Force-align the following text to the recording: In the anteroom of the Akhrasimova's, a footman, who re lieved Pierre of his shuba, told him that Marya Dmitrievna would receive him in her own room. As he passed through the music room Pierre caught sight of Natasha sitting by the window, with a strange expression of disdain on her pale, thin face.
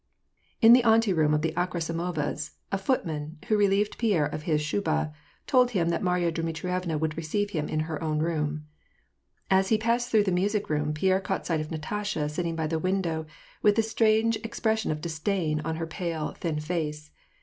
In 0.63 0.73
the 0.73 0.81
anteroom 0.81 1.31
of 1.31 1.43
the 1.43 1.51
Akhrasimova's, 1.51 2.53
a 2.71 2.79
footman, 2.79 3.37
who 3.47 3.55
re 3.55 3.67
lieved 3.67 3.99
Pierre 3.99 4.25
of 4.25 4.41
his 4.49 4.59
shuba, 4.59 5.13
told 5.45 5.69
him 5.69 5.89
that 5.89 6.01
Marya 6.01 6.31
Dmitrievna 6.31 6.97
would 6.97 7.15
receive 7.15 7.51
him 7.51 7.69
in 7.69 7.81
her 7.81 8.03
own 8.03 8.17
room. 8.17 8.65
As 9.51 9.69
he 9.69 9.77
passed 9.77 10.09
through 10.09 10.23
the 10.23 10.31
music 10.31 10.71
room 10.71 10.91
Pierre 10.91 11.19
caught 11.21 11.45
sight 11.45 11.61
of 11.61 11.69
Natasha 11.69 12.27
sitting 12.29 12.55
by 12.55 12.65
the 12.65 12.79
window, 12.79 13.27
with 13.61 13.77
a 13.77 13.83
strange 13.83 14.37
expression 14.37 14.89
of 14.91 15.01
disdain 15.01 15.59
on 15.61 15.75
her 15.75 15.85
pale, 15.85 16.31
thin 16.33 16.59
face. 16.59 17.11